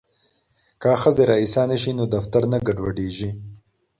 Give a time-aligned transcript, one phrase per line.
[0.81, 3.29] که ښځې ریسانې شي نو دفتر نه ګډوډیږي.